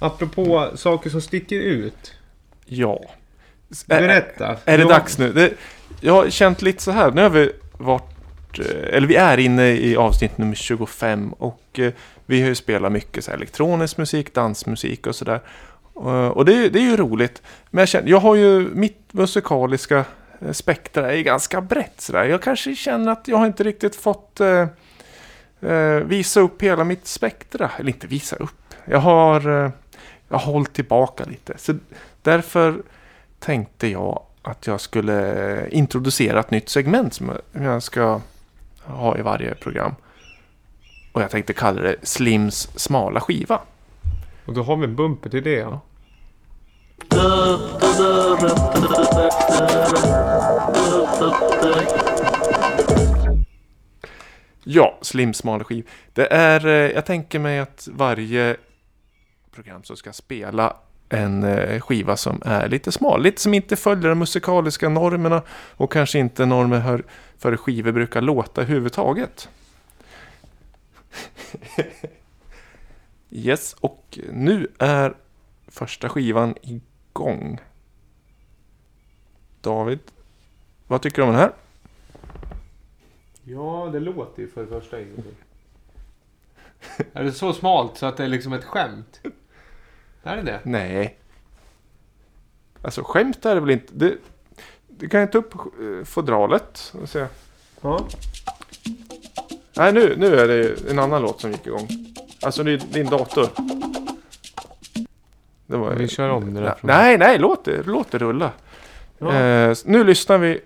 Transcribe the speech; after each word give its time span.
Apropå 0.00 0.68
saker 0.74 1.10
som 1.10 1.20
sticker 1.20 1.56
ut. 1.60 2.14
Ja. 2.66 3.00
Berätta. 3.86 4.56
Är 4.64 4.76
det 4.78 4.82
Jag- 4.82 4.88
dags 4.90 5.18
nu? 5.18 5.32
Det, 5.32 5.52
jag 6.00 6.12
har 6.12 6.30
känt 6.30 6.62
lite 6.62 6.82
så 6.82 6.90
här. 6.90 7.10
Nu 7.10 7.22
har 7.22 7.30
vi 7.30 7.52
varit, 7.72 8.58
eh, 8.58 8.96
eller 8.96 9.06
vi 9.08 9.14
är 9.16 9.38
inne 9.38 9.68
i 9.68 9.96
avsnitt 9.96 10.38
nummer 10.38 10.54
25 10.54 11.32
och 11.32 11.62
eh, 11.78 11.92
vi 12.26 12.40
har 12.40 12.48
ju 12.48 12.54
spelat 12.54 12.92
mycket 12.92 13.24
så 13.24 13.30
elektronisk 13.30 13.96
musik, 13.96 14.34
dansmusik 14.34 15.06
och 15.06 15.14
sådär. 15.16 15.40
Eh, 15.96 16.28
Och 16.28 16.44
det, 16.44 16.54
är- 16.64 16.70
det 16.70 16.78
är 16.78 16.90
ju 16.90 16.96
roligt. 16.96 17.42
Men 17.70 17.82
jag, 17.82 17.88
känner, 17.88 18.08
jag 18.10 18.20
har 18.20 18.34
ju 18.34 18.68
mitt 18.74 19.12
musikaliska 19.12 20.04
spektra 20.52 21.12
är 21.12 21.22
ganska 21.22 21.60
brett 21.60 22.00
sådär. 22.00 22.24
Jag 22.24 22.42
kanske 22.42 22.76
känner 22.76 23.12
att 23.12 23.28
jag 23.28 23.36
har 23.36 23.46
inte 23.46 23.64
riktigt 23.64 23.96
fått 23.96 24.40
eh, 24.40 24.66
visa 26.04 26.40
upp 26.40 26.62
hela 26.62 26.84
mitt 26.84 27.06
spektra. 27.06 27.70
Eller 27.78 27.88
inte 27.92 28.06
visa 28.06 28.36
upp. 28.36 28.74
Jag 28.84 28.98
har, 28.98 29.64
eh, 29.64 29.70
jag 30.30 30.38
har 30.38 30.52
hållit 30.52 30.72
tillbaka 30.72 31.24
lite. 31.24 31.58
Så 31.58 31.74
därför 32.22 32.82
tänkte 33.38 33.88
jag 33.88 34.22
att 34.42 34.66
jag 34.66 34.80
skulle 34.80 35.68
introducera 35.68 36.40
ett 36.40 36.50
nytt 36.50 36.68
segment 36.68 37.14
som 37.14 37.32
jag 37.52 37.82
ska 37.82 38.20
ha 38.82 39.18
i 39.18 39.22
varje 39.22 39.54
program. 39.54 39.94
Och 41.12 41.22
jag 41.22 41.30
tänkte 41.30 41.52
kalla 41.52 41.82
det 41.82 41.96
Slims 42.02 42.78
smala 42.78 43.20
skiva. 43.20 43.60
Och 44.46 44.54
då 44.54 44.62
har 44.62 44.76
vi 44.76 44.84
en 44.84 44.96
bumper 44.96 45.30
till 45.30 45.42
det. 45.42 45.50
Ja. 45.50 45.80
Ja, 54.64 54.98
Slims 55.02 55.36
smala 55.36 55.64
skiva. 55.64 55.88
Det 56.12 56.32
är, 56.32 56.66
eh, 56.66 56.72
jag 56.72 57.06
tänker 57.06 57.38
mig 57.38 57.58
att 57.58 57.88
varje 57.92 58.56
program 59.52 59.82
så 59.84 59.96
ska 59.96 60.12
spela 60.12 60.76
en 61.08 61.44
eh, 61.44 61.80
skiva 61.80 62.16
som 62.16 62.42
är 62.44 62.68
lite 62.68 62.92
smal. 62.92 63.22
Lite 63.22 63.40
som 63.40 63.54
inte 63.54 63.76
följer 63.76 64.08
de 64.08 64.18
musikaliska 64.18 64.88
normerna 64.88 65.42
och 65.50 65.92
kanske 65.92 66.18
inte 66.18 66.46
normer 66.46 66.80
för, 66.80 67.04
för 67.38 67.50
hur 67.50 67.56
skivor 67.56 67.92
brukar 67.92 68.20
låta 68.20 68.60
överhuvudtaget. 68.60 69.48
yes, 73.30 73.76
och 73.80 74.18
nu 74.32 74.68
är 74.78 75.14
första 75.68 76.08
skivan 76.08 76.54
igång. 76.62 77.60
David, 79.60 80.00
vad 80.86 81.02
tycker 81.02 81.16
du 81.16 81.22
om 81.22 81.28
den 81.28 81.40
här? 81.40 81.52
ja, 83.44 83.90
det 83.92 84.00
låter 84.00 84.42
ju 84.42 84.48
för 84.48 84.60
det 84.60 84.66
första 84.66 85.00
ingenting. 85.00 85.34
är 87.12 87.24
det 87.24 87.32
så 87.32 87.52
smalt 87.52 87.96
så 87.96 88.06
att 88.06 88.16
det 88.16 88.24
är 88.24 88.28
liksom 88.28 88.52
ett 88.52 88.64
skämt? 88.64 89.20
Är 90.22 90.36
det 90.36 90.42
det? 90.42 90.60
Nej. 90.64 91.18
Alltså 92.82 93.02
skämt 93.02 93.46
är 93.46 93.54
det 93.54 93.60
väl 93.60 93.70
inte. 93.70 93.92
Det, 93.94 94.14
du 94.88 95.08
kan 95.08 95.20
ju 95.20 95.26
ta 95.26 95.38
upp 95.38 95.54
eh, 95.54 96.04
fodralet 96.04 96.94
och 97.02 97.08
se. 97.08 97.26
Ja. 97.80 98.06
Nej, 99.76 99.92
nu, 99.92 100.14
nu 100.16 100.36
är 100.40 100.48
det 100.48 100.90
en 100.90 100.98
annan 100.98 101.22
låt 101.22 101.40
som 101.40 101.50
gick 101.52 101.66
igång. 101.66 101.88
Alltså 102.42 102.62
det 102.62 102.72
är 102.72 102.76
din 102.76 103.06
dator. 103.06 103.48
Det 105.66 105.76
var, 105.76 105.94
Vi 105.94 106.08
kör 106.08 106.28
om 106.28 106.54
det 106.54 106.60
där. 106.60 106.74
nej, 106.80 107.18
nej, 107.18 107.38
låt 107.38 107.64
det, 107.64 107.86
låt 107.86 108.10
det 108.10 108.18
rulla. 108.18 108.52
Ja. 109.18 109.34
Eh, 109.34 109.76
nu 109.84 110.04
lyssnar 110.04 110.38
vi 110.38 110.60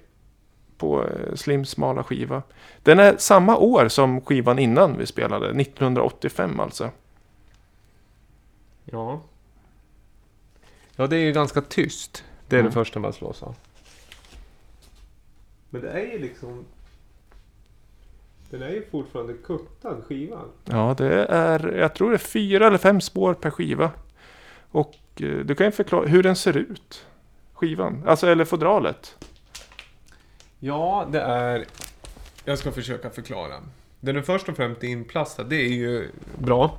på 0.79 1.03
eh, 1.05 1.35
Slims 1.35 1.71
smala 1.71 2.05
skiva. 2.05 2.43
Den 2.83 2.99
är 2.99 3.17
samma 3.19 3.57
år 3.57 3.89
som 3.89 4.21
skivan 4.21 4.59
innan 4.59 4.99
vi 4.99 5.07
spelade. 5.07 5.47
1985 5.61 6.61
alltså. 6.61 6.91
Ja. 8.85 9.21
Ja, 10.97 11.07
det 11.07 11.17
är 11.17 11.21
ju 11.21 11.33
ganska 11.33 11.61
tyst. 11.61 12.25
Det 12.49 12.57
är 12.57 12.61
Mm. 12.61 12.71
det 12.71 12.75
första 12.75 13.01
man 13.01 13.13
slås 13.13 13.43
av. 13.43 13.57
Men 15.71 15.83
det 15.83 15.91
är 15.91 16.13
ju 16.13 16.19
liksom... 16.19 16.65
Den 18.51 18.63
är 18.63 18.69
ju 18.71 18.87
fortfarande 18.91 19.33
kuttad 19.35 20.05
skivan. 20.09 20.49
Ja, 20.65 20.95
det 20.99 21.25
är, 21.25 21.73
jag 21.73 21.95
tror 21.95 22.11
det 22.11 22.17
är 22.17 22.19
fyra 22.19 22.67
eller 22.67 22.79
fem 22.79 23.01
spår 23.01 23.35
per 23.35 23.51
skiva. 23.51 23.91
Och 24.71 24.95
eh, 25.17 25.29
du 25.39 25.55
kan 25.55 25.67
ju 25.67 25.71
förklara 25.73 26.07
hur 26.07 26.23
den 26.23 26.37
ser 26.37 26.57
ut. 26.57 27.07
Skivan, 27.53 28.03
alltså 28.07 28.27
eller 28.27 28.45
fodralet. 28.45 29.17
Ja, 30.61 31.09
det 31.13 31.21
är... 31.21 31.65
Jag 32.45 32.59
ska 32.59 32.73
försöka 32.73 33.11
förklara. 33.11 33.55
Den 34.01 34.17
är 34.17 34.23
först 34.23 34.49
och 34.49 34.57
främst 34.57 34.83
inplastad. 34.83 35.45
Det 35.45 35.57
är 35.57 35.69
ju 35.73 36.11
bra. 36.39 36.79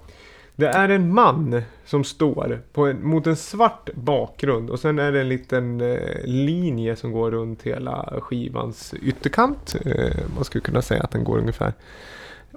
Det 0.55 0.67
är 0.67 0.89
en 0.89 1.13
man 1.13 1.61
som 1.85 2.03
står 2.03 2.61
på 2.73 2.85
en, 2.85 3.07
mot 3.07 3.27
en 3.27 3.35
svart 3.35 3.89
bakgrund 3.93 4.69
och 4.69 4.79
sen 4.79 4.99
är 4.99 5.11
det 5.11 5.21
en 5.21 5.29
liten 5.29 5.81
eh, 5.81 6.23
linje 6.23 6.95
som 6.95 7.11
går 7.11 7.31
runt 7.31 7.63
hela 7.63 8.13
skivans 8.21 8.93
ytterkant. 9.01 9.75
Eh, 9.85 10.17
man 10.35 10.43
skulle 10.43 10.61
kunna 10.61 10.81
säga 10.81 11.03
att 11.03 11.11
den 11.11 11.23
går 11.23 11.37
ungefär 11.37 11.73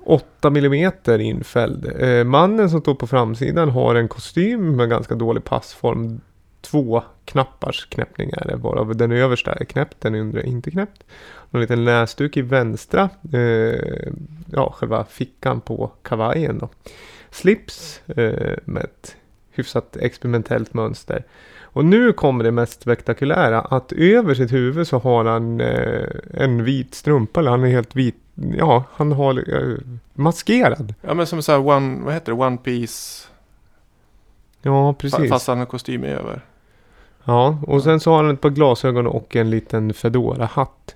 8 0.04 0.48
mm 0.48 0.92
infälld. 1.20 2.02
Eh, 2.02 2.24
mannen 2.24 2.70
som 2.70 2.80
står 2.80 2.94
på 2.94 3.06
framsidan 3.06 3.68
har 3.68 3.94
en 3.94 4.08
kostym 4.08 4.76
med 4.76 4.90
ganska 4.90 5.14
dålig 5.14 5.44
passform. 5.44 6.20
Två 6.60 7.02
knappars 7.24 7.86
knäppning 7.86 8.30
är 8.30 8.46
det, 8.48 8.56
varav 8.56 8.96
den 8.96 9.12
översta 9.12 9.52
är 9.52 9.64
knäppt, 9.64 10.00
den 10.00 10.14
undre 10.14 10.40
är 10.40 10.46
inte 10.46 10.70
knäppt. 10.70 11.04
En 11.50 11.60
liten 11.60 11.84
näsduk 11.84 12.36
i 12.36 12.42
vänstra, 12.42 13.08
eh, 13.32 14.12
ja 14.46 14.74
själva 14.76 15.04
fickan 15.04 15.60
på 15.60 15.90
kavajen 16.02 16.58
då. 16.58 16.68
Slips 17.30 18.02
eh, 18.06 18.56
med 18.64 18.84
ett 18.84 19.16
hyfsat 19.50 19.96
experimentellt 19.96 20.74
mönster. 20.74 21.24
Och 21.62 21.84
nu 21.84 22.12
kommer 22.12 22.44
det 22.44 22.50
mest 22.50 22.82
spektakulära, 22.82 23.60
att 23.60 23.92
över 23.92 24.34
sitt 24.34 24.52
huvud 24.52 24.86
så 24.86 24.98
har 24.98 25.24
han 25.24 25.60
eh, 25.60 26.06
en 26.34 26.64
vit 26.64 26.94
strumpa, 26.94 27.40
eller 27.40 27.50
han 27.50 27.64
är 27.64 27.68
helt 27.68 27.96
vit, 27.96 28.16
ja 28.34 28.84
han 28.92 29.12
har 29.12 29.54
eh, 29.56 29.76
maskerad. 30.14 30.94
Ja 31.00 31.14
men 31.14 31.26
som 31.26 31.42
så 31.42 31.52
här 31.52 31.66
one, 31.66 32.04
vad 32.04 32.14
heter 32.14 32.32
det, 32.32 32.38
one 32.38 32.56
piece. 32.56 33.28
Ja, 34.62 34.94
precis. 34.94 35.30
Fast 35.30 35.48
han 35.48 35.58
har 35.58 35.66
kostym 35.66 36.04
över. 36.04 36.44
Ja, 37.24 37.58
och 37.66 37.82
sen 37.82 38.00
så 38.00 38.10
har 38.10 38.24
han 38.24 38.34
ett 38.34 38.40
par 38.40 38.50
glasögon 38.50 39.06
och 39.06 39.36
en 39.36 39.50
liten 39.50 39.94
Fedora-hatt. 39.94 40.94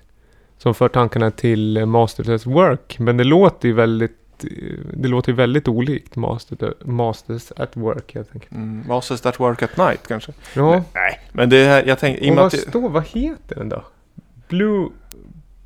Som 0.57 0.73
för 0.73 0.89
tankarna 0.89 1.31
till 1.31 1.85
Masters 1.85 2.29
at 2.29 2.45
Work. 2.45 2.99
Men 2.99 3.17
det 3.17 3.23
låter 3.23 3.67
ju 3.67 3.73
väldigt, 3.73 4.17
det 4.93 5.07
låter 5.07 5.31
ju 5.31 5.35
väldigt 5.35 5.67
olikt 5.67 6.15
Master, 6.15 6.73
Masters 6.85 7.51
at 7.55 7.77
Work 7.77 8.15
helt 8.15 8.33
enkelt. 8.33 8.51
Mm, 8.51 8.83
Masters 8.87 9.21
that 9.21 9.39
work 9.39 9.61
at 9.61 9.77
night 9.77 10.07
kanske. 10.07 10.31
Ja, 10.53 10.83
Nej, 10.93 11.19
men 11.31 11.49
det 11.49 11.65
här, 11.65 11.83
jag 11.87 11.99
tänkte, 11.99 12.25
i 12.25 12.31
och 12.31 12.35
vad 12.35 12.45
att, 12.45 12.59
står, 12.59 12.89
vad 12.89 13.07
heter 13.07 13.55
den 13.55 13.69
då? 13.69 13.83
Blue 14.47 14.89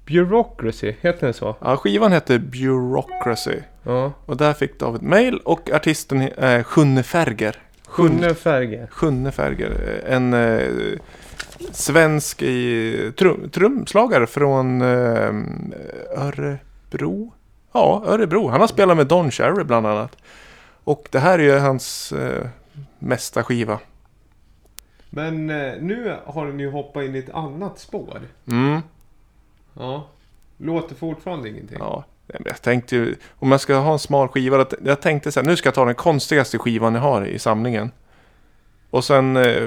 Bureaucracy, 0.06 0.94
heter 1.01 1.27
den 1.27 1.33
så? 1.33 1.56
ja, 1.61 1.77
skivan 1.77 2.11
heter 2.11 2.39
Bureaucracy. 2.39 3.59
Ja. 3.83 4.13
Och 4.25 4.38
där 4.38 4.53
fick 4.53 4.79
David 4.79 5.01
mail 5.01 5.38
och 5.38 5.69
artisten 5.72 6.29
är 6.38 6.63
Sjunne 6.63 7.03
Färger. 7.03 7.61
Sjunne 7.88 8.33
Färger. 8.33 8.88
Sjunne 8.91 9.31
Färger. 9.31 10.01
En 10.07 10.33
eh, 10.33 11.00
svensk 11.72 12.41
i, 12.41 13.11
trum, 13.17 13.50
trumslagare 13.50 14.27
från 14.27 14.81
eh, 14.81 15.33
Örebro. 16.16 17.33
Ja, 17.77 18.03
Örebro. 18.05 18.47
Han 18.49 18.59
har 18.61 18.67
spelat 18.67 18.97
med 18.97 19.07
Don 19.07 19.31
Cherry 19.31 19.63
bland 19.63 19.88
annat. 19.88 20.17
Och 20.83 21.07
det 21.11 21.19
här 21.19 21.39
är 21.39 21.43
ju 21.43 21.57
hans 21.59 22.11
eh, 22.11 22.47
mesta 22.99 23.43
skiva. 23.43 23.79
Men 25.09 25.49
eh, 25.49 25.73
nu 25.81 26.15
har 26.25 26.45
den 26.47 26.59
ju 26.59 26.71
hoppat 26.71 27.03
in 27.03 27.15
i 27.15 27.19
ett 27.19 27.29
annat 27.33 27.79
spår. 27.79 28.21
Mm, 28.47 28.81
Ja. 29.73 30.07
Låter 30.57 30.95
fortfarande 30.95 31.49
ingenting. 31.49 31.77
ja. 31.79 32.03
Jag 32.45 32.61
tänkte 32.61 32.95
ju, 32.95 33.15
om 33.39 33.51
jag 33.51 33.61
ska 33.61 33.75
ha 33.75 33.94
en 33.94 33.99
smal 33.99 34.27
skiva, 34.27 34.65
jag 34.85 35.01
tänkte 35.01 35.31
så 35.31 35.39
här, 35.39 35.47
nu 35.47 35.55
ska 35.55 35.67
jag 35.67 35.75
ta 35.75 35.85
den 35.85 35.95
konstigaste 35.95 36.57
skivan 36.57 36.95
jag 36.95 37.01
har 37.01 37.25
i 37.25 37.39
samlingen. 37.39 37.91
Och 38.89 39.03
sen, 39.03 39.38
eh, 39.38 39.63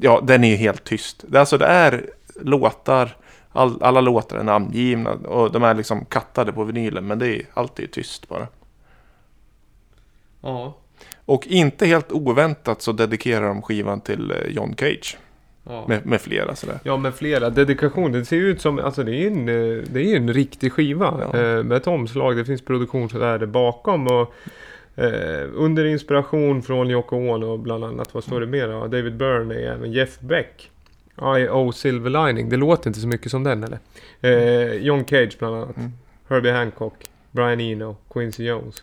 ja, 0.00 0.20
den 0.22 0.44
är 0.44 0.48
ju 0.48 0.56
helt 0.56 0.84
tyst. 0.84 1.24
Alltså 1.34 1.58
det 1.58 1.66
är 1.66 2.10
låtar, 2.40 3.16
all, 3.56 3.82
alla 3.82 4.00
låtar 4.00 4.38
är 4.38 4.44
namngivna 4.44 5.12
och 5.12 5.52
de 5.52 5.62
är 5.62 5.74
liksom 5.74 6.04
kattade 6.04 6.52
på 6.52 6.64
vinylen, 6.64 7.06
men 7.06 7.18
det 7.18 7.28
är 7.28 7.42
alltid 7.54 7.92
tyst 7.92 8.28
bara. 8.28 8.46
Ja. 10.40 10.76
Och 11.24 11.46
inte 11.46 11.86
helt 11.86 12.12
oväntat 12.12 12.82
så 12.82 12.92
dedikerar 12.92 13.48
de 13.48 13.62
skivan 13.62 14.00
till 14.00 14.30
eh, 14.30 14.36
John 14.48 14.74
Cage, 14.76 15.18
ja. 15.64 15.84
med, 15.88 16.06
med 16.06 16.20
flera 16.20 16.54
sådär. 16.54 16.78
Ja, 16.82 16.96
med 16.96 17.14
flera 17.14 17.50
dedikationer. 17.50 18.18
Det 18.18 18.24
ser 18.24 18.36
ju 18.36 18.48
ut 18.48 18.60
som, 18.60 18.78
alltså 18.78 19.02
det 19.02 19.14
är 19.14 19.26
en, 19.26 19.48
eh, 19.48 19.82
det 19.92 20.12
är 20.12 20.16
en 20.16 20.32
riktig 20.32 20.72
skiva. 20.72 21.30
Ja. 21.32 21.38
Eh, 21.40 21.62
med 21.62 21.76
ett 21.76 21.86
omslag, 21.86 22.36
det 22.36 22.44
finns 22.44 22.62
produktionsvärde 22.62 23.46
bakom. 23.46 24.06
Och, 24.06 24.34
eh, 24.96 25.48
under 25.54 25.84
inspiration 25.84 26.62
från 26.62 26.90
Yoko 26.90 27.16
Ono 27.16 27.56
bland 27.56 27.84
annat. 27.84 28.14
Vad 28.14 28.24
står 28.24 28.40
det 28.40 28.46
mer? 28.46 28.88
David 28.88 29.16
Byrne, 29.16 29.54
även 29.54 29.92
Jeff 29.92 30.20
Beck. 30.20 30.70
I.O. 31.22 31.72
Silver 31.72 32.10
Lining. 32.26 32.48
Det 32.48 32.56
låter 32.56 32.90
inte 32.90 33.00
så 33.00 33.06
mycket 33.08 33.30
som 33.30 33.44
den 33.44 33.64
eller? 33.64 33.78
Eh, 34.20 34.72
John 34.74 35.04
Cage 35.04 35.38
bland 35.38 35.54
annat. 35.56 35.76
Mm. 35.76 35.92
Herbie 36.28 36.50
Hancock. 36.52 36.94
Brian 37.30 37.60
Eno. 37.60 37.96
Quincy 38.10 38.44
Jones. 38.44 38.82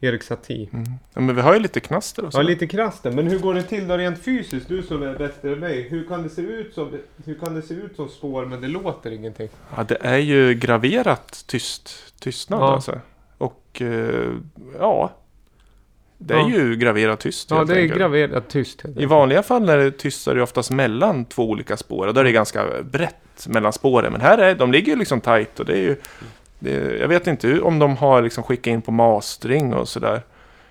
Erik 0.00 0.22
Satie. 0.22 0.68
Mm. 0.72 0.84
Ja, 1.14 1.20
men 1.20 1.36
vi 1.36 1.42
har 1.42 1.54
ju 1.54 1.60
lite 1.60 1.80
knaster 1.80 2.24
och 2.24 2.32
så. 2.32 2.38
Ja, 2.38 2.42
lite 2.42 2.66
krasst 2.66 3.02
där. 3.02 3.10
Men 3.12 3.26
hur 3.26 3.38
går 3.38 3.54
det 3.54 3.62
till 3.62 3.88
då 3.88 3.96
rent 3.96 4.18
fysiskt? 4.22 4.68
Du 4.68 4.82
som 4.82 5.02
är 5.02 5.14
bättre 5.18 5.52
än 5.52 5.58
mig. 5.60 5.82
Hur 5.88 6.04
kan 6.06 6.22
det 6.22 6.28
se 6.28 6.42
ut 6.42 6.74
som, 6.74 6.98
hur 7.24 7.34
kan 7.34 7.54
det 7.54 7.62
se 7.62 7.74
ut 7.74 7.96
som 7.96 8.08
spår 8.08 8.46
men 8.46 8.60
det 8.60 8.68
låter 8.68 9.10
ingenting? 9.10 9.48
Ja, 9.76 9.84
det 9.84 9.96
är 10.00 10.16
ju 10.18 10.54
graverat 10.54 11.44
tyst, 11.46 12.14
tystnad 12.20 12.60
Ja. 12.60 12.72
alltså. 12.74 13.00
Och 13.38 13.82
eh, 13.82 14.30
ja, 14.78 15.12
det 16.26 16.34
är 16.34 16.38
Ja. 16.38 16.48
ju 16.48 16.76
graverat 16.76 17.20
tyst 17.20 17.50
Ja, 17.50 17.64
det 17.64 17.80
är 17.80 17.86
graverat 17.86 18.48
tyst. 18.48 18.82
I 18.96 19.06
vanliga 19.06 19.42
fall 19.42 19.68
är 19.68 19.78
det 19.78 19.90
tyst 19.90 20.22
så 20.22 20.30
är 20.30 20.34
det 20.34 20.42
oftast 20.42 20.70
mellan 20.70 21.24
två 21.24 21.50
olika 21.50 21.76
spår 21.76 22.06
och 22.06 22.14
då 22.14 22.20
är 22.20 22.24
det 22.24 22.32
ganska 22.32 22.66
brett 22.82 23.46
mellan 23.48 23.72
spåren. 23.72 24.12
Men 24.12 24.20
här 24.20 24.38
är 24.38 24.54
de 24.54 24.72
ligger 24.72 24.92
ju 24.92 24.98
liksom 24.98 25.20
tight 25.20 25.60
och 25.60 25.66
det 25.66 25.72
är 25.72 25.82
ju 25.82 25.96
det 26.58 26.74
är, 26.74 27.00
jag 27.00 27.08
vet 27.08 27.26
inte 27.26 27.60
om 27.60 27.78
de 27.78 27.96
har 27.96 28.22
liksom 28.22 28.44
skickat 28.44 28.66
in 28.66 28.82
på 28.82 28.92
mastering 28.92 29.74
och 29.74 29.88
sådär. 29.88 30.22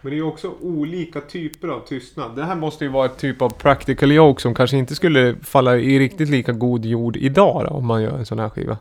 Men 0.01 0.09
det 0.09 0.15
är 0.15 0.18
ju 0.18 0.24
också 0.24 0.51
olika 0.62 1.21
typer 1.21 1.68
av 1.68 1.80
tystnad. 1.88 2.36
Det 2.36 2.44
här 2.44 2.56
måste 2.56 2.86
ju 2.86 2.92
vara 2.92 3.06
ett 3.06 3.18
typ 3.18 3.42
av 3.42 3.50
practical 3.50 4.12
joke 4.12 4.42
som 4.42 4.53
kanske 4.53 4.77
inte 4.77 4.95
skulle 4.95 5.36
falla 5.44 5.77
i 5.77 6.00
riktigt 6.00 6.30
lika 6.30 6.51
god 6.51 6.86
jord 6.86 7.18
idag 7.18 7.65
då, 7.69 7.75
om 7.75 7.86
man 7.86 8.01
gör 8.03 8.18
en 8.18 8.25
sån 8.25 8.39
här 8.39 8.50
skiva. 8.50 8.77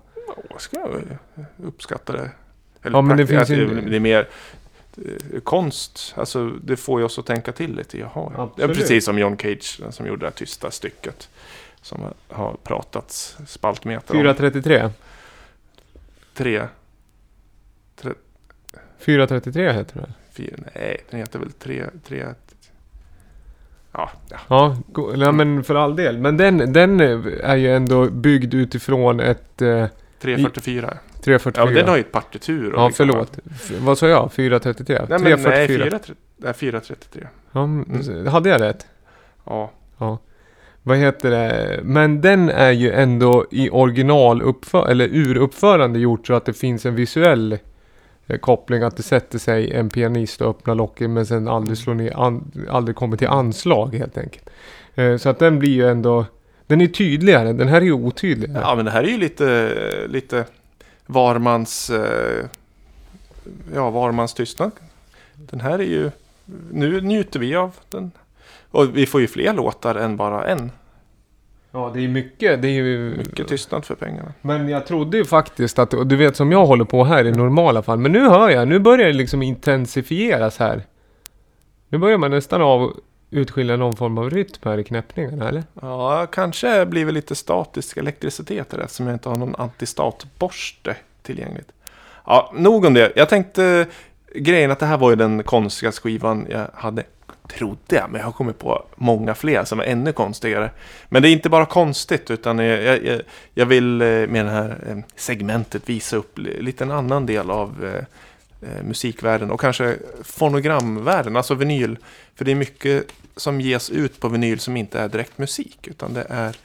Ja, 0.50 0.58
ska 0.58 0.76
jag 0.76 0.88
uppskatta 1.67 2.12
det. 2.12 2.31
Eller 2.82 2.96
Ja, 2.99 3.02
men 3.02 3.17
det 3.17 3.26
finns 3.26 3.43
att 3.43 3.50
ju- 3.50 3.67
det, 3.75 3.90
det 3.90 3.96
är 3.96 4.00
mer 4.00 4.28
konst. 5.44 6.14
Alltså 6.17 6.50
det 6.50 6.76
får 6.76 7.00
ju 7.00 7.06
oss 7.06 7.19
att 7.19 7.26
tänka 7.26 7.52
till 7.52 7.76
lite. 7.76 7.99
Jaha, 7.99 8.11
ja. 8.14 8.32
ja. 8.37 8.50
Absolut. 8.52 8.76
Precis 8.76 9.05
som 9.05 9.19
John 9.19 9.37
Cage 9.38 9.81
som 9.91 10.06
gjorde 10.06 10.20
det 10.20 10.26
här 10.26 10.32
tysta 10.32 10.70
stycket. 10.70 11.29
Som 11.82 12.00
har 12.29 12.56
pratats 12.62 13.37
spaltmeter 13.47 14.14
om. 14.14 14.20
433. 14.20 14.91
Tre, 16.35 16.69
433 19.00 19.73
heter 19.73 20.12
fyra, 20.32 20.56
nej 20.75 21.00
den 21.11 21.20
heter 21.20 21.38
väl 21.38 21.53
tre, 21.53 21.85
tre. 22.05 22.26
Ja, 23.93 24.11
ja. 24.49 24.76
Ja 25.17 25.32
men 25.32 25.64
för 25.64 25.75
all 25.75 25.96
del. 25.96 26.19
Men 26.19 26.37
den, 26.37 26.73
den 26.73 27.00
är 27.00 27.56
ju 27.56 27.75
ändå 27.75 28.11
byggd 28.11 28.55
utifrån 28.55 29.20
ett 29.20 29.62
eh, 29.62 29.87
344. 30.20 30.99
344. 31.25 31.64
Ja, 31.70 31.81
den 31.81 31.88
har 31.88 31.96
ju 31.96 32.00
ett 32.00 32.12
partitur. 32.12 32.72
och 32.75 32.81
Ja, 32.82 32.87
liksom- 32.87 33.06
förlåt. 33.08 33.38
F- 33.55 33.72
vad 33.81 33.99
sa 33.99 34.08
jag? 34.08 34.32
433? 34.32 34.99
Nej, 35.08 35.19
men 35.20 35.22
nej, 35.22 35.67
344? 35.69 35.99
4, 36.06 36.14
nej, 36.37 36.55
433. 36.55 37.26
Ja, 37.52 37.62
mm. 37.64 38.26
Hade 38.26 38.49
jag 38.49 38.61
rätt? 38.61 38.87
Ja, 39.46 39.70
Vad 40.82 40.96
heter 40.99 41.31
det? 41.31 41.81
Men 41.82 42.20
den 42.20 42.50
är 42.50 42.70
ju 42.70 42.93
ändå 42.93 43.46
i 43.50 43.70
original 43.70 44.43
eller 44.88 45.08
uruppförande 45.12 45.99
gjort 45.99 46.26
så 46.26 46.34
att 46.34 46.44
det 46.44 46.52
finns 46.52 46.87
en 46.87 46.94
visuell 46.94 47.58
eh, 48.26 48.38
koppling. 48.38 48.82
Att 48.82 48.96
det 48.96 49.02
sätter 49.02 49.38
sig 49.38 49.72
en 49.72 49.90
pianist 49.90 50.40
och 50.40 50.50
öppnar 50.50 50.75
locket 50.75 51.11
men 51.11 51.26
sen 51.26 51.49
aldrig 51.49 51.78
slår 51.78 51.94
ner, 51.94 52.40
aldrig 52.70 52.96
kommer 52.96 53.17
till 53.17 53.28
anslag 53.28 53.94
helt 53.94 54.19
enkelt. 54.19 54.50
Eh, 54.94 55.17
så 55.17 55.28
att 55.28 55.38
den 55.38 55.58
blir 55.58 55.70
ju 55.70 55.88
ändå, 55.88 56.25
den 56.67 56.81
är 56.81 56.87
tydligare. 56.87 57.52
Den 57.52 57.69
här 57.69 57.76
är 57.81 57.84
ju 57.84 57.93
otydligare. 57.93 58.62
Ja, 58.62 58.75
men 58.75 58.84
det 58.84 58.90
här 58.90 59.02
är 59.02 59.08
ju 59.08 59.19
lite, 59.19 59.72
lite 60.08 60.44
varmans, 61.12 61.91
eh, 61.91 62.47
ja, 63.75 63.91
varmans 63.91 64.35
tystnad. 64.35 64.71
Den 65.35 65.61
här 65.61 65.79
är 65.79 65.85
ju, 65.85 66.11
nu 66.71 67.01
njuter 67.01 67.41
vi 67.41 67.57
av 67.57 67.75
den. 67.91 68.11
Och 68.71 68.97
vi 68.97 69.07
får 69.07 69.21
ju 69.21 69.27
fler 69.27 69.53
låtar 69.53 69.95
än 69.95 70.17
bara 70.17 70.47
en. 70.47 70.71
Ja, 71.71 71.91
det 71.95 72.05
är 72.05 72.09
mycket. 72.09 72.62
Det 72.62 72.69
är 72.69 72.73
ju... 72.73 73.17
Mycket 73.17 73.49
tystnad 73.49 73.85
för 73.85 73.95
pengarna. 73.95 74.33
Men 74.43 74.69
jag 74.69 74.87
trodde 74.87 75.17
ju 75.17 75.25
faktiskt 75.25 75.79
att, 75.79 75.95
och 75.95 76.07
du 76.07 76.17
vet 76.17 76.37
som 76.37 76.53
jag 76.53 76.67
håller 76.67 76.85
på 76.85 77.05
här 77.05 77.27
i 77.27 77.33
normala 77.33 77.83
fall. 77.83 77.99
Men 77.99 78.13
nu 78.13 78.29
hör 78.29 78.51
jag, 78.51 78.69
nu 78.69 78.79
börjar 78.79 79.06
det 79.06 79.13
liksom 79.13 79.43
intensifieras 79.43 80.59
här. 80.59 80.83
Nu 81.89 81.99
börjar 81.99 82.19
man 82.19 82.31
nästan 82.31 82.63
av 82.63 83.01
utskilja 83.31 83.77
någon 83.77 83.97
form 83.97 84.19
av 84.19 84.31
rytm 84.31 84.59
här 84.65 84.79
i 84.79 84.85
knäppningarna, 84.85 85.49
eller? 85.49 85.65
Ja, 85.82 86.27
kanske 86.27 86.87
blir 86.87 87.06
det 87.06 87.12
lite 87.12 87.35
statisk 87.35 87.97
elektricitet 87.97 88.75
i 88.75 88.77
det 88.77 88.82
eftersom 88.82 89.06
jag 89.06 89.15
inte 89.15 89.29
har 89.29 89.37
någon 89.37 89.55
antistatborste 89.59 90.97
tillgängligt. 91.23 91.69
Ja, 92.27 92.53
nog 92.56 92.85
om 92.85 92.94
det. 92.94 93.12
Jag 93.17 93.29
tänkte 93.29 93.87
grejen 94.35 94.71
att 94.71 94.79
det 94.79 94.87
här 94.87 94.99
var 94.99 95.11
ju 95.11 95.17
den 95.17 95.43
konstigaste 95.43 96.00
skivan 96.00 96.47
jag 96.50 96.67
hade. 96.75 97.03
Trodde 97.59 97.97
jag, 97.97 98.11
men 98.11 98.19
jag 98.19 98.27
har 98.27 98.32
kommit 98.32 98.59
på 98.59 98.85
många 98.97 99.35
fler 99.35 99.65
som 99.65 99.81
är 99.81 99.85
ännu 99.85 100.12
konstigare. 100.12 100.71
Men 101.09 101.23
det 101.23 101.29
är 101.29 101.32
inte 101.32 101.49
bara 101.49 101.67
konstigt 101.67 102.31
utan 102.31 102.59
jag, 102.59 102.82
jag, 103.05 103.21
jag- 103.55 103.67
vill 103.67 104.03
eh, 104.03 104.06
med 104.06 104.44
det 104.44 104.50
här 104.50 104.79
eh, 104.88 104.97
segmentet 105.17 105.88
visa 105.88 106.17
upp 106.17 106.38
lite 106.38 106.85
en 106.85 106.91
annan 106.91 107.27
del 107.27 107.50
av 107.50 107.85
eh, 107.94 108.05
eh, 108.62 108.83
musikvärlden 108.83 109.51
och 109.51 109.61
kanske 109.61 109.97
fonogramvärlden, 110.23 111.37
alltså 111.37 111.55
vinyl. 111.55 111.99
För 112.35 112.45
det 112.45 112.51
är 112.51 112.55
mycket 112.55 113.07
som 113.37 113.61
ges 113.61 113.91
ut 113.91 114.21
på 114.21 114.29
vinyl 114.29 114.61
som 114.61 114.77
inte 114.77 115.01
är 115.01 115.09
direkt 115.09 115.39
musik 115.39 115.79
utan 115.87 116.15
det 116.15 116.27
är 116.29 116.57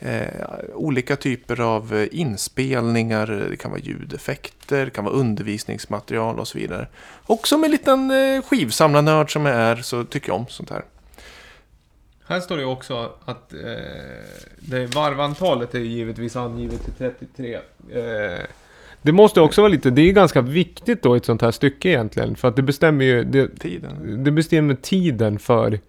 eh, 0.00 0.44
olika 0.74 1.16
typer 1.16 1.60
av 1.60 1.94
eh, 1.94 2.08
inspelningar, 2.10 3.26
det 3.50 3.56
kan 3.56 3.70
vara 3.70 3.80
ljudeffekter, 3.80 4.84
det 4.84 4.90
kan 4.90 5.04
vara 5.04 5.14
undervisningsmaterial 5.14 6.38
och 6.38 6.48
så 6.48 6.58
vidare. 6.58 6.88
Och 7.26 7.48
som 7.48 7.64
en 7.64 7.70
liten 7.70 8.10
eh, 8.10 8.42
skivsamlarnörd 8.42 9.32
som 9.32 9.46
jag 9.46 9.56
är 9.56 9.76
så 9.76 10.04
tycker 10.04 10.28
jag 10.28 10.36
om 10.36 10.46
sånt 10.48 10.70
här. 10.70 10.82
Här 12.28 12.40
står 12.40 12.56
det 12.56 12.64
också 12.64 13.12
att 13.24 13.52
eh, 13.52 13.58
det 14.58 14.86
varvantalet 14.94 15.74
är 15.74 15.78
givetvis 15.78 16.36
angivet 16.36 16.84
till 16.84 16.92
33. 16.92 17.54
Eh, 17.54 18.46
det 19.06 19.12
måste 19.12 19.40
också 19.40 19.60
vara 19.60 19.72
lite, 19.72 19.90
det 19.90 20.02
är 20.02 20.12
ganska 20.12 20.40
viktigt 20.40 21.02
då 21.02 21.16
i 21.16 21.18
ett 21.18 21.24
sånt 21.24 21.42
här 21.42 21.50
stycke 21.50 21.88
egentligen. 21.88 22.36
För 22.36 22.48
att 22.48 22.56
det 22.56 22.62
bestämmer 22.62 23.04
ju, 23.04 23.24
det, 23.24 23.58
Tiden. 23.58 24.24
det 24.24 24.30
bestämmer 24.30 24.74
tiden 24.74 25.38
för 25.38 25.80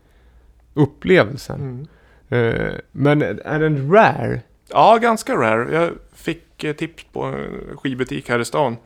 upplevelsen. 0.73 1.87
Mm. 2.29 2.55
Eh, 2.55 2.73
men 2.91 3.21
är 3.21 3.59
den 3.59 3.91
rare? 3.93 4.41
Ja, 4.69 4.97
ganska 4.97 5.35
rare. 5.35 5.73
Jag 5.73 5.91
fick 6.15 6.63
eh, 6.63 6.73
tips 6.73 7.05
på 7.11 7.23
en 7.23 7.77
skivbutik 7.77 8.29
här 8.29 8.39
i 8.39 8.45
stan. 8.45 8.77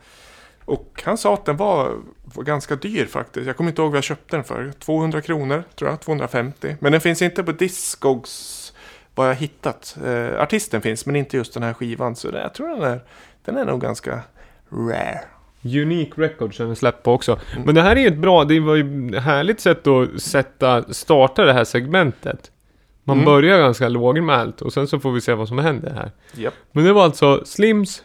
Och 0.64 1.02
han 1.04 1.18
sa 1.18 1.34
att 1.34 1.44
den 1.44 1.56
var, 1.56 1.96
var 2.24 2.44
ganska 2.44 2.76
dyr 2.76 3.06
faktiskt. 3.06 3.46
Jag 3.46 3.56
kommer 3.56 3.70
inte 3.70 3.82
ihåg 3.82 3.90
vad 3.90 3.96
jag 3.96 4.04
köpte 4.04 4.36
den 4.36 4.44
för. 4.44 4.72
200 4.78 5.20
kronor 5.20 5.64
tror 5.74 5.90
jag, 5.90 6.00
250. 6.00 6.76
Men 6.80 6.92
den 6.92 7.00
finns 7.00 7.22
inte 7.22 7.42
på 7.42 7.52
Discogs 7.52 8.72
vad 9.14 9.28
jag 9.28 9.34
hittat. 9.34 9.96
Eh, 10.04 10.40
artisten 10.42 10.82
finns 10.82 11.06
men 11.06 11.16
inte 11.16 11.36
just 11.36 11.54
den 11.54 11.62
här 11.62 11.74
skivan. 11.74 12.16
Så 12.16 12.28
jag 12.28 12.54
tror 12.54 12.68
den 12.68 12.82
är, 12.82 13.00
den 13.44 13.56
är 13.56 13.64
nog 13.64 13.80
ganska 13.80 14.20
rare. 14.70 15.20
Unique 15.64 16.12
Records 16.22 16.60
är 16.60 16.64
den 16.64 16.76
släppt 16.76 17.02
på 17.02 17.12
också. 17.12 17.38
Men 17.64 17.74
det 17.74 17.82
här 17.82 17.96
är 17.96 18.00
ju 18.00 18.06
ett 18.06 18.16
bra, 18.18 18.44
det 18.44 18.60
var 18.60 18.74
ju 18.74 19.16
härligt 19.18 19.60
sätt 19.60 19.86
att 19.86 20.22
sätta, 20.22 20.82
starta 20.92 21.44
det 21.44 21.52
här 21.52 21.64
segmentet. 21.64 22.50
Man 23.04 23.16
Mm. 23.16 23.26
börjar 23.26 23.58
ganska 23.58 23.88
lågmält 23.88 24.60
och 24.62 24.72
sen 24.72 24.88
så 24.88 25.00
får 25.00 25.12
vi 25.12 25.20
se 25.20 25.34
vad 25.34 25.48
som 25.48 25.58
händer 25.58 25.90
här. 25.94 26.10
Japp. 26.42 26.54
Men 26.72 26.84
det 26.84 26.92
var 26.92 27.04
alltså 27.04 27.42
Slims 27.44 28.02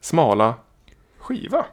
Smala 0.00 0.54
skiva. 1.18 1.64